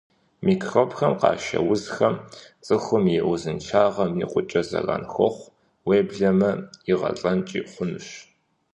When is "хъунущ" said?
7.71-8.07